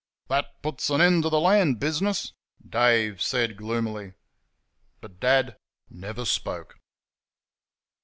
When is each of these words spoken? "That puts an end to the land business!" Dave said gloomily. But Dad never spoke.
"That 0.29 0.63
puts 0.63 0.89
an 0.89 0.99
end 0.99 1.21
to 1.21 1.29
the 1.29 1.39
land 1.39 1.79
business!" 1.79 2.33
Dave 2.67 3.21
said 3.21 3.55
gloomily. 3.55 4.13
But 4.99 5.19
Dad 5.19 5.57
never 5.91 6.25
spoke. 6.25 6.79